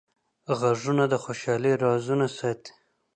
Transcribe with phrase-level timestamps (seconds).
[0.57, 2.71] غوږونه د خوشحالۍ رازونه ساتي